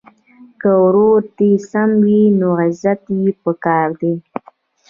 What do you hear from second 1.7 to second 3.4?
سم وي نو عزت یې